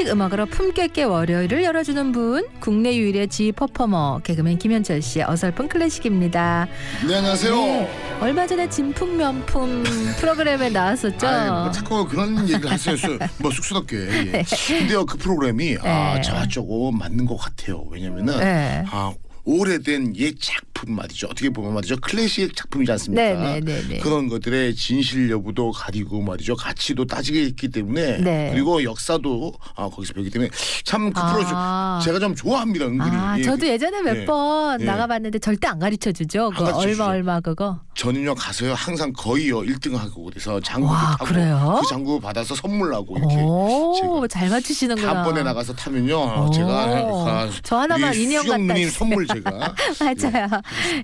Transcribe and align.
클래식 0.00 0.08
음악으로 0.08 0.46
품격 0.46 0.86
있게 0.86 1.02
월요일을 1.04 1.62
열어주는 1.62 2.12
분 2.12 2.46
국내 2.58 2.96
유일의 2.96 3.28
지 3.28 3.52
퍼포머 3.52 4.20
개그맨 4.24 4.58
김현철 4.58 5.02
씨의 5.02 5.26
어설픈 5.28 5.68
클래식입니다. 5.68 6.68
네 7.06 7.16
안녕하세요. 7.16 7.54
네, 7.54 8.18
얼마 8.20 8.46
전에 8.46 8.68
진품 8.70 9.18
명품 9.18 9.84
프로그램에 10.18 10.70
나왔었죠. 10.70 11.26
아이, 11.26 11.50
뭐 11.50 11.70
자꾸 11.70 12.08
그런 12.08 12.48
얘기를 12.48 12.70
하세요. 12.70 12.96
뭐 13.38 13.50
쑥스럽게. 13.50 13.96
예. 14.32 14.44
근데요 14.68 15.04
그 15.04 15.18
프로그램이 15.18 15.76
아 15.82 16.14
네. 16.14 16.22
저와 16.22 16.46
조금 16.46 16.96
맞는 16.96 17.26
것 17.26 17.36
같아요. 17.36 17.84
왜냐면은 17.90 18.38
네. 18.38 18.82
아 18.90 19.12
오래된 19.44 20.16
옛 20.16 20.34
작품 20.40 20.94
말이죠. 20.94 21.26
어떻게 21.30 21.50
보면 21.50 21.74
말이죠. 21.74 21.96
클래식 22.00 22.54
작품이지 22.56 22.92
않습니까? 22.92 23.22
네, 23.22 23.34
네, 23.34 23.60
네, 23.60 23.82
네. 23.88 23.98
그런 23.98 24.28
것들의 24.28 24.74
진실 24.74 25.30
여부도 25.30 25.72
가리고 25.72 26.20
말이죠. 26.22 26.56
가치도 26.56 27.06
따지게 27.06 27.42
있기 27.44 27.68
때문에 27.68 28.18
네. 28.18 28.50
그리고 28.52 28.82
역사도 28.84 29.52
아, 29.76 29.88
거기서 29.88 30.14
배우기 30.14 30.30
때문에 30.30 30.50
참그 30.84 31.18
아. 31.20 31.32
프로 31.32 32.04
제가 32.04 32.18
좀 32.18 32.34
좋아합니다. 32.34 32.86
은근히. 32.86 33.10
아, 33.16 33.38
예, 33.38 33.42
저도 33.42 33.58
그- 33.58 33.68
예전에 33.68 34.02
몇 34.02 34.16
예. 34.16 34.24
번 34.26 34.80
예. 34.80 34.84
나가봤는데 34.84 35.38
절대 35.38 35.66
안 35.68 35.78
가르쳐 35.78 36.12
주죠. 36.12 36.50
그 36.56 36.64
얼마. 36.64 37.06
얼마 37.06 37.40
그거. 37.40 37.80
저는요 37.94 38.34
가서요 38.34 38.72
항상 38.74 39.12
거의요 39.12 39.60
1등 39.60 39.94
하고 39.94 40.24
그래서 40.24 40.58
장구도 40.60 40.90
와, 40.92 41.16
타고 41.18 41.24
그래요? 41.26 41.78
그 41.82 41.88
장구 41.88 42.18
받아서 42.20 42.54
선물하고 42.54 43.18
이렇게 43.18 43.36
오, 43.42 44.26
잘 44.28 44.48
맞추시는구나. 44.48 45.12
다음번에 45.12 45.42
나가서 45.42 45.74
타면요 45.74 46.46
오. 46.46 46.50
제가 46.50 46.70
아, 46.70 47.50
저 47.62 47.76
하나만 47.78 48.14
인형 48.14 48.42
갖다. 48.46 48.74
선물 48.90 49.26
제가 49.34 49.50
맞아요. 50.00 50.48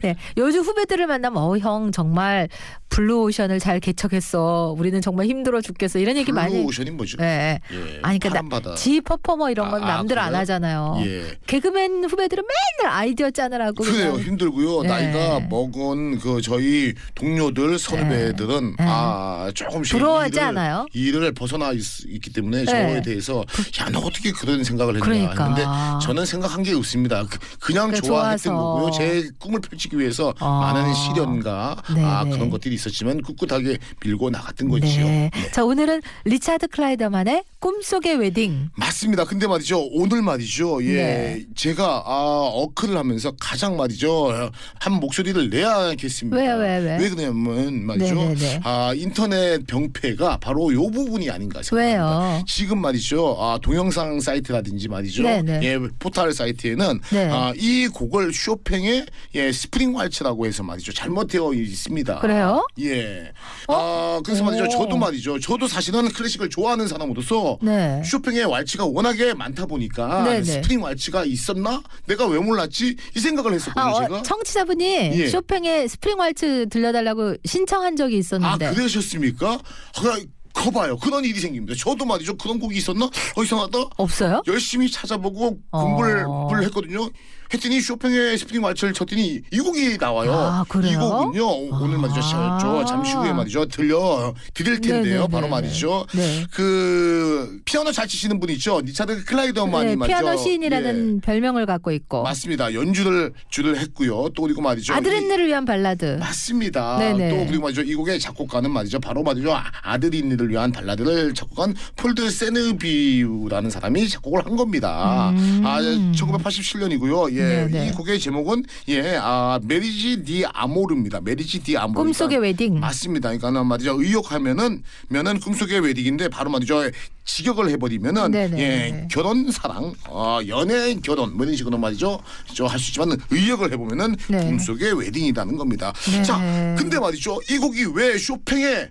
예. 0.05 0.17
요즘 0.37 0.61
후배들을 0.63 1.07
만나면 1.07 1.43
어 1.43 1.57
형 1.59 1.93
정말 1.93 2.49
블루오션을 2.97 3.61
잘 3.61 3.79
개척했어. 3.79 4.75
우리는 4.79 5.03
정말 5.03 5.27
힘들어 5.27 5.61
죽겠어. 5.61 5.99
이런 5.99 6.17
얘기 6.17 6.33
많이. 6.33 6.55
블루오션이 6.55 6.93
뭐죠? 6.93 7.19
예. 7.21 7.61
예, 7.71 7.99
아니 8.03 8.19
그러니까 8.19 8.29
파란 8.31 8.49
나, 8.49 8.57
바다. 8.61 8.75
지 8.75 9.03
퍼포머 9.03 9.51
이런 9.51 9.71
건 9.71 9.83
아, 9.85 9.97
남들 9.97 10.19
안 10.19 10.29
그래요? 10.29 10.41
하잖아요. 10.41 10.97
예. 11.05 11.37
개그맨 11.47 12.05
후배들은 12.05 12.43
맨날 12.43 12.95
아이디어 12.97 13.31
짜느라고 13.31 13.85
그래요 13.85 14.13
그냥 14.13 14.27
힘들고요 14.27 14.83
네. 14.83 14.89
나이가 14.89 15.41
먹은 15.41 16.19
그 16.21 16.41
저희 16.41 16.95
동료들 17.15 17.79
선후배들은 17.79 18.77
네. 18.79 18.85
아 18.89 19.51
조금씩 19.55 19.93
부러워하지 19.99 20.37
일을, 20.37 20.43
않아요? 20.49 20.87
일을 20.95 21.33
벗어나 21.35 21.73
있, 21.73 21.83
기 22.23 22.33
때문에 22.33 22.65
저에 22.65 23.03
대해서 23.03 23.45
야 23.81 23.87
너 23.91 24.01
어떻게 24.01 24.33
그런 24.33 24.65
생각을 24.65 24.95
했냐 24.97 25.05
그러니까. 25.05 25.45
했는데 25.45 25.65
저는 26.05 26.25
생각한 26.27 26.63
게 26.65 26.75
없습니다 26.75 27.25
그, 27.61 27.73
냥 27.73 27.89
그래, 27.91 28.01
좋아했던 28.01 28.39
좋아서. 28.39 28.55
거고요 28.55 28.91
제 28.91 29.29
꿈을 29.39 29.61
펼치기 29.61 29.97
위해서 29.99 30.35
아. 30.41 30.73
많은 30.73 30.93
시련과 30.95 31.83
네, 31.95 32.03
아, 32.05 32.25
네. 32.25 32.31
그런 32.31 32.51
것들이 32.51 32.75
있었 32.75 32.86
지만 32.91 33.21
꿋꿋하게 33.23 33.79
밀고 34.05 34.31
나갔던 34.31 34.69
거지요 34.69 35.05
네. 35.05 35.31
자 35.53 35.65
오늘은 35.65 36.03
리차드 36.25 36.69
클라이더만의 36.69 37.45
꿈속의 37.59 38.17
웨딩. 38.17 38.71
맞습니다. 38.77 39.25
근데 39.25 39.47
말이죠. 39.47 39.89
오늘 39.91 40.23
말이죠. 40.23 40.85
예. 40.85 40.95
네. 40.95 41.45
제가 41.57 42.05
아, 42.07 42.51
어클을 42.53 42.97
하면서 42.97 43.33
가장 43.41 43.77
말이죠. 43.77 44.51
한 44.79 44.93
목소리를 44.95 45.51
내야겠습니다. 45.51 46.37
왜요, 46.37 46.57
왜, 46.59 46.79
왜? 46.79 46.99
왜 46.99 47.09
그러냐면 47.11 47.85
말이죠. 47.87 48.15
네, 48.15 48.29
네, 48.29 48.35
네. 48.35 48.61
아, 48.63 48.93
인터넷 48.95 49.67
병폐가 49.67 50.37
바로 50.39 50.73
요 50.73 50.89
부분이 50.91 51.29
아닌가 51.31 51.63
생각합니다. 51.63 52.19
왜요? 52.37 52.45
지금 52.47 52.81
말이죠. 52.81 53.37
아, 53.41 53.59
동영상 53.61 54.21
사이트라든지 54.21 54.89
말이죠. 54.89 55.23
네, 55.25 55.43
네. 55.43 55.61
예, 55.63 55.79
포털 55.99 56.33
사이트에는 56.33 57.01
네. 57.11 57.29
아, 57.33 57.53
이 57.57 57.89
곡을 57.89 58.33
쇼팽의 58.33 59.07
예, 59.35 59.51
스프링 59.53 59.97
왈츠라고 59.97 60.47
해서 60.47 60.63
말이죠. 60.63 60.93
잘못되어 60.93 61.53
있습니다. 61.53 62.21
그래요? 62.21 62.65
예. 62.81 63.33
어? 63.69 63.75
아, 63.75 64.21
그래서 64.25 64.45
말이죠. 64.45 64.65
오. 64.65 64.69
저도 64.69 64.97
말이죠. 64.97 65.39
저도 65.41 65.67
사실은 65.67 66.09
클래식을 66.09 66.51
좋아하는 66.51 66.89
사람으로서 66.89 67.59
네. 67.63 68.03
쇼팽의 68.05 68.45
왈츠가 68.45 68.85
워낙에 68.87 69.35
많다 69.35 69.67
보니까 69.67 70.25
네네. 70.25 70.45
스프링 70.45 70.83
왈츠가 70.83 71.25
있었나? 71.25 71.83
내가 72.07 72.27
왜 72.27 72.39
몰랐지? 72.39 72.97
이 73.17 73.19
생각을 73.21 73.55
했었거든요, 73.55 73.97
아, 73.97 74.03
제가. 74.03 74.19
어, 74.19 74.23
청취자분이 74.23 74.85
예. 74.85 75.29
쇼팽의 75.29 75.89
스프링 75.89 76.19
왈츠 76.19 76.69
들려달라고 76.71 77.37
신청한 77.45 77.97
적이 77.97 78.17
아, 78.17 78.19
있었는데. 78.19 78.71
그러셨습니까? 78.75 79.53
아, 79.55 80.19
거봐요. 80.53 80.97
그런 80.97 81.23
일이 81.25 81.39
생깁니다. 81.39 81.75
저도 81.79 82.07
말이죠. 82.07 82.37
그런 82.39 82.59
곡이 82.59 82.77
있었나? 82.79 83.05
어, 83.37 83.43
이상하다. 83.43 83.79
없어요? 83.99 84.43
열심히 84.47 84.91
찾아보고 84.91 85.59
어. 85.71 85.83
공부를 85.85 86.65
했거든요. 86.65 87.11
했더니 87.53 87.81
쇼팽의 87.81 88.39
스프링 88.39 88.63
왈츠를 88.63 88.93
쳤더니 88.93 89.41
이 89.53 89.59
곡이 89.59 89.99
나와요. 89.99 90.33
아, 90.33 90.65
그래요? 90.69 90.93
이 90.93 90.97
곡은요. 90.97 91.47
오늘 91.83 91.99
말이죠. 91.99 92.21
아. 92.35 92.59
저 92.61 92.85
잠시 92.85 93.13
후에 93.15 93.33
말이죠. 93.33 93.67
들려 93.67 94.35
드릴 94.55 94.81
텐데요. 94.81 95.03
네네네네. 95.03 95.29
바로 95.29 95.49
말이죠. 95.49 96.07
네. 96.15 96.45
그 96.51 97.59
피아노 97.65 97.93
잘 97.93 98.07
치시는 98.09 98.41
분 98.41 98.51
있죠. 98.51 98.81
리차드 98.81 99.25
클라이더만이 99.25 99.91
네, 99.91 99.97
말이죠. 99.97 100.19
피아노 100.19 100.37
시인이라는 100.39 101.17
예. 101.17 101.21
별명을 101.21 101.67
갖고 101.67 101.93
있고. 101.93 102.23
맞습니다. 102.23 102.75
연주를 102.75 103.33
주를 103.51 103.79
했고요. 103.79 104.29
또 104.35 104.43
그리고 104.43 104.61
말이죠. 104.63 104.93
이- 104.93 104.97
아드린느를 104.97 105.47
위한 105.47 105.65
발라드. 105.65 106.17
맞습니다. 106.19 106.99
네네. 106.99 107.31
또 107.31 107.47
그리고 107.47 107.63
말이죠. 107.65 107.83
이 107.83 107.95
곡의 107.95 108.19
작곡가는 108.21 108.71
말이죠. 108.71 109.01
바로 109.01 109.23
말이죠. 109.23 109.53
아- 109.55 109.65
아드린느를 109.83 110.49
위한 110.51 110.73
발라드를 110.73 111.35
작곡한 111.35 111.75
폴 111.97 112.14
드 112.14 112.31
세느비유라는 112.31 113.71
사람이 113.71 114.09
작곡을 114.09 114.45
한 114.45 114.57
겁니다. 114.57 115.31
음. 115.31 115.63
아, 115.65 115.81
1987년이고요. 115.81 117.36
예. 117.37 117.67
네네. 117.69 117.89
이 117.89 117.93
곡의 117.93 118.19
제목은 118.21 118.65
예, 118.89 119.17
아, 119.21 119.59
Mariage 119.63 120.23
d'Amour입니다. 120.25 121.21
Mariage 121.21 121.63
d'Amour. 121.63 122.05
꿈속의 122.05 122.39
웨딩. 122.39 122.81
맞습니다. 122.81 123.29
그러니까는 123.31 123.67
말이죠. 123.67 124.01
의역하면은 124.01 124.83
면은 125.09 125.41
꿈속의 125.41 125.81
웨딩인데 125.81 126.29
바로 126.29 126.51
말이죠. 126.51 126.91
직역을 127.25 127.71
해버리면은 127.71 128.31
네네. 128.31 128.59
예 128.61 129.09
결혼 129.11 129.51
사랑 129.51 129.93
어, 130.09 130.39
연애 130.47 130.95
결혼 131.03 131.37
뭐 131.37 131.45
이런 131.45 131.57
식으로 131.57 131.77
말이죠. 131.77 132.21
저 132.55 132.67
할 132.67 132.79
수 132.79 132.91
있지만 132.91 133.17
의역을 133.31 133.73
해보면은 133.73 134.15
네. 134.29 134.45
꿈속의 134.45 134.99
웨딩이라는 135.01 135.57
겁니다. 135.57 135.93
네. 136.13 136.23
자 136.23 136.39
근데 136.79 136.99
말이죠. 137.01 137.41
이 137.51 137.59
곡이 137.59 137.87
왜 137.95 138.17
쇼팽의 138.17 138.91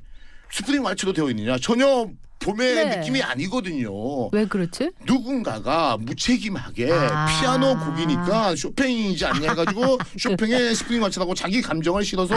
스프링 0.51 0.84
왈츠로 0.84 1.13
되어 1.13 1.29
있느냐 1.29 1.57
전혀 1.57 2.07
봄의 2.45 2.75
네. 2.75 2.95
느낌이 2.97 3.23
아니거든요. 3.23 4.29
왜 4.31 4.45
그렇지? 4.45 4.91
누군가가 5.06 5.97
무책임하게 5.97 6.91
아. 6.91 7.25
피아노 7.25 7.75
곡이니까 7.79 8.56
쇼팽이지 8.56 9.25
않냐 9.25 9.50
해가지고 9.50 9.97
쇼팽의 10.17 10.75
스프링 10.75 11.01
왈츠라고 11.01 11.34
자기 11.34 11.61
감정을 11.61 12.05
실어서 12.05 12.35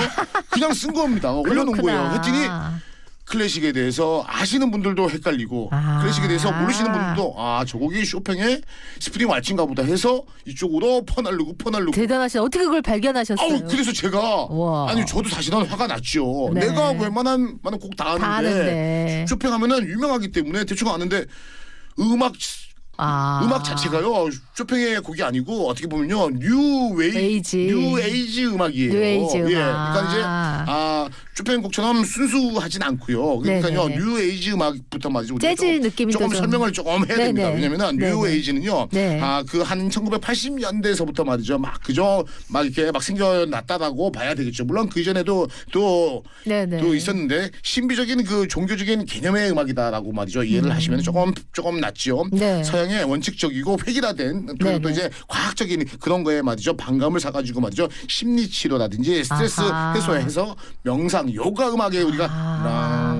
그냥 0.50 0.72
쓴 0.72 0.94
겁니다. 0.94 1.30
올려놓은 1.32 1.82
거예요. 1.82 2.10
했더니 2.14 2.48
클래식에 3.28 3.72
대해서 3.72 4.24
아시는 4.26 4.70
분들도 4.70 5.10
헷갈리고 5.10 5.68
아. 5.72 6.00
클래식에 6.00 6.28
대해서 6.28 6.50
모르시는 6.52 6.92
분들도 6.92 7.34
아 7.36 7.64
저 7.66 7.76
곡이 7.78 8.04
쇼팽의 8.04 8.62
스프링 9.00 9.28
왈츠인가 9.28 9.66
보다 9.66 9.82
해서 9.82 10.22
이쪽으로 10.46 11.04
퍼날르고 11.04 11.56
퍼날르고 11.58 11.90
대단하시. 11.92 12.38
어떻게 12.38 12.64
그걸 12.64 12.80
발견하셨어요? 12.82 13.46
아우 13.46 13.62
그래서 13.68 13.92
제가 13.92 14.46
우와. 14.46 14.90
아니 14.90 15.04
저도 15.04 15.28
사실은 15.28 15.64
화가 15.66 15.86
났죠. 15.86 16.50
네. 16.54 16.60
내가 16.68 16.90
웬만한 16.92 17.58
많은 17.62 17.78
곡 17.78 17.94
다 17.96 18.12
아는데. 18.12 19.26
쇼팽 19.28 19.52
하면은 19.52 19.86
유명하기 19.86 20.30
때문에 20.32 20.64
대충 20.64 20.88
아는데 20.88 21.24
음악 21.98 22.32
아. 22.98 23.40
음악 23.44 23.64
자체가요 23.64 24.28
쇼팽의 24.54 25.00
곡이 25.00 25.22
아니고 25.22 25.68
어떻게 25.68 25.86
보면요 25.86 26.30
뉴 26.30 26.90
웨이 26.96 27.16
에이지. 27.16 27.56
뉴 27.68 27.98
에이지 28.00 28.46
음악이에요. 28.46 28.92
뉴 28.92 28.98
에이지 29.02 29.36
예, 29.36 29.40
음악. 29.42 29.92
그러니까 29.92 30.10
이제 30.10 30.22
아 30.24 31.08
쇼팽 31.34 31.62
곡처럼 31.62 32.04
순수하진 32.04 32.82
않고요. 32.82 33.38
그러니까요 33.38 33.88
네네. 33.88 33.98
뉴 33.98 34.18
에이지 34.20 34.52
음악부터. 34.52 35.08
우리가 35.08 35.38
재즈 35.38 35.64
느낌이 35.64 36.12
조금 36.12 36.28
좀- 36.28 36.36
설명을 36.38 36.72
조금 36.72 37.06
해야 37.08 37.16
됩니다. 37.16 37.48
네네. 37.50 37.54
왜냐면은 37.54 37.96
뉴 37.96 38.22
네네. 38.24 38.34
에이지는요. 38.34 38.88
네. 38.90 39.20
아그 39.20 39.62
한 39.62 39.88
1980년대에서부터 39.88 41.24
말이죠. 41.24 41.58
막 41.58 41.80
그저 41.84 42.24
막 42.48 42.66
이렇게 42.66 42.90
막 42.90 43.02
생겨났다라고 43.02 44.10
봐야 44.10 44.34
되겠죠. 44.34 44.64
물론 44.64 44.88
그 44.88 45.02
전에도 45.04 45.46
또 45.72 46.24
네네. 46.44 46.78
또 46.80 46.94
있었는데 46.94 47.50
신비적인 47.62 48.24
그 48.24 48.48
종교적인 48.48 49.06
개념의 49.06 49.50
음악이다라고 49.52 50.12
말이죠 50.12 50.42
이해를 50.42 50.74
하시면 50.74 51.02
조금 51.02 51.32
조금 51.52 51.78
낫죠. 51.80 52.26
네. 52.32 52.62
서양 52.64 52.87
의 52.90 53.04
원칙적이고 53.04 53.78
획일화된 53.86 54.56
그리고. 54.58 54.78
또 54.80 54.88
이제 54.90 55.10
과학적인 55.28 55.84
그런 56.00 56.24
거에 56.24 56.42
말이죠 56.42 56.76
반감을 56.76 57.20
사가지고 57.20 57.60
말이죠 57.60 57.88
심리 58.08 58.48
치료라든지 58.48 59.24
스트레스 59.24 59.60
아하. 59.60 59.92
해소해서 59.94 60.56
명상 60.82 61.32
요가 61.34 61.72
음악에 61.72 62.02
우리가 62.02 62.26
아. 62.30 63.14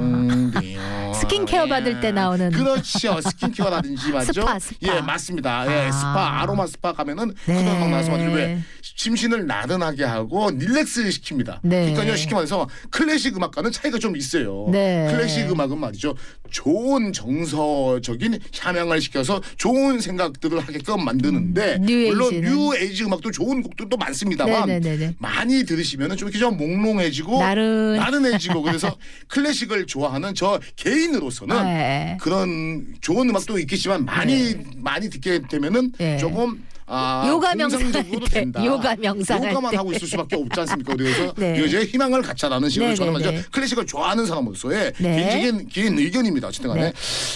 스킨케어 1.15 1.67
받을 1.67 2.01
때 2.01 2.13
나오는 2.13 2.51
그렇죠 2.51 3.21
스킨케어라든지 3.21 4.11
말이죠 4.13 4.41
스파, 4.41 4.59
스파. 4.59 4.77
예 4.97 5.01
맞습니다 5.01 5.67
예 5.71 5.89
아. 5.89 5.93
스파 5.93 6.41
아로마 6.41 6.67
스파 6.67 6.93
가면은 6.93 7.35
네. 7.47 7.63
그런 7.63 7.81
막 7.81 7.91
나와서 7.91 8.11
말이죠 8.13 8.31
왜 8.33 8.63
심신을 9.03 9.47
나른하게 9.47 10.03
하고 10.03 10.51
relax 10.51 11.05
시킵니다. 11.05 11.61
네. 11.63 11.93
그러니까요 11.93 12.17
쉽게 12.17 12.35
말해서 12.35 12.69
클래식 12.91 13.37
음악과는 13.37 13.71
차이가 13.71 13.97
좀 13.97 14.17
있어요. 14.17 14.69
네. 14.73 15.07
클래식 15.13 15.49
음악은 15.49 15.79
말이죠 15.79 16.17
좋은 16.51 17.13
정서적인 17.13 18.41
함양을 18.59 19.01
시켜서 19.01 19.41
좋은 19.57 20.01
생각들을 20.01 20.59
하게끔 20.59 21.05
만드는데 21.05 21.77
음, 21.77 21.87
뉴 21.87 22.09
물론? 22.09 22.41
뉴 22.41 22.75
에이지 22.77 23.05
음악도 23.05 23.31
좋은 23.31 23.63
곡들도 23.63 23.97
많습니다만 23.97 24.67
네네네네. 24.67 25.15
많이 25.19 25.65
들으시면은 25.65 26.17
좀 26.17 26.29
이렇게 26.29 26.41
좀 26.41 26.57
몽롱해지고 26.57 27.39
나른. 27.39 27.95
나른해지고 27.99 28.63
그래서 28.67 28.97
클래식을 29.29 29.87
좋아하는 29.87 30.35
저 30.35 30.59
개인으로서는 30.75 31.55
네. 31.63 32.17
그런 32.21 32.85
좋은 33.01 33.29
음악도 33.29 33.61
있겠지만 33.61 34.05
많이 34.05 34.57
많이 34.75 35.09
듣게 35.09 35.41
되면은 35.49 35.93
네. 35.99 36.17
조금 36.17 36.65
아, 36.91 37.25
요가 37.29 37.55
명상할 37.55 37.93
때, 37.93 38.29
된다. 38.31 38.65
요가 38.65 38.97
명상할 38.97 39.51
요가만 39.51 39.71
때. 39.73 39.77
하고 39.77 39.93
있을 39.93 40.09
수밖에 40.09 40.37
없지 40.37 40.61
않습니까? 40.61 40.97
그래서 40.97 41.33
네. 41.39 41.63
이제 41.65 41.85
희망을 41.85 42.23
갖자라는 42.23 42.69
식으로 42.71 42.91
네, 42.91 42.95
저는 42.97 43.13
네, 43.13 43.19
말이죠 43.21 43.31
네. 43.43 43.45
클래식을 43.53 43.87
좋아하는 43.87 44.25
사람으로서의 44.27 44.93
네. 44.99 45.17
개인적인 45.17 45.69
개인 45.69 45.99
의견입니다. 45.99 46.49
어쨌든 46.49 46.71
간에 46.71 46.83
네. 46.93 46.93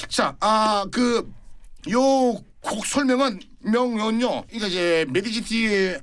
자, 0.09 0.35
아 0.41 0.85
그 0.91 1.27
요 1.91 2.41
곡 2.65 2.87
설명은 2.87 3.41
명은요. 3.65 4.45
이거 4.53 4.69
이제 4.69 5.05
메디지티 5.11 5.97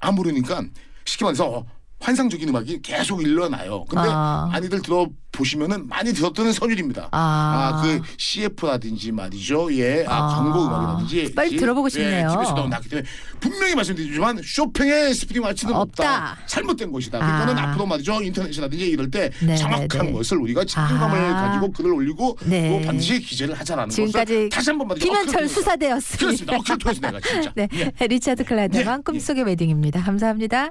안 0.00 0.16
부르니까 0.16 0.64
쉽게 1.04 1.24
말해서 1.24 1.64
환상적인 2.08 2.48
음악이 2.50 2.82
계속 2.82 3.22
일어나요. 3.22 3.84
근데 3.88 4.08
아. 4.10 4.46
많이들 4.52 4.82
들어 4.82 5.08
보시면은 5.32 5.88
많이 5.88 6.12
들었던 6.12 6.52
선율입니다. 6.52 7.08
아. 7.12 7.80
그 7.82 8.00
CF라든지 8.18 9.10
말이죠. 9.10 9.74
예, 9.74 10.04
아, 10.06 10.14
아. 10.24 10.28
광고 10.36 10.66
음악이라든지 10.66 11.34
빨리 11.34 11.54
이- 11.54 11.56
들어보고 11.56 11.86
예, 11.86 11.90
싶네요. 11.90 12.28
TV에서 12.28 12.54
나왔기 12.68 12.88
때문에 12.90 13.08
분명히 13.40 13.74
말씀드리지만 13.74 14.40
쇼팽의 14.44 15.14
스프링 15.14 15.42
마치는 15.42 15.74
없다. 15.74 16.02
없다. 16.30 16.38
잘못된 16.46 16.92
것이다. 16.92 17.18
그러니까는 17.18 17.58
아. 17.58 17.70
앞으로 17.70 17.86
말이죠. 17.86 18.20
인터넷이라든지 18.22 18.86
이럴 18.86 19.10
때 19.10 19.30
네, 19.42 19.56
정확한 19.56 19.88
네, 19.88 19.98
네. 20.02 20.12
것을 20.12 20.36
우리가 20.38 20.64
책임감을 20.66 21.18
아. 21.18 21.48
가지고 21.48 21.72
글을 21.72 21.92
올리고 21.94 22.38
네. 22.44 22.68
또 22.80 22.86
반드시 22.86 23.18
기재를 23.18 23.54
하자라는 23.58 23.88
지금까지 23.90 24.50
다시 24.50 24.70
한번 24.70 24.88
말이죠. 24.88 25.06
김현철 25.06 25.48
수사대였습니다. 25.48 26.26
그렇습니다. 26.26 26.56
어깨를 26.58 26.78
통해서 26.78 27.00
내가 27.00 27.20
진짜. 27.20 27.52
네, 27.56 27.68
예. 28.00 28.06
리차드 28.06 28.44
클라드만 28.44 28.98
예, 28.98 29.02
꿈속의 29.02 29.44
웨딩입니다. 29.44 30.02
감사합니다. 30.02 30.70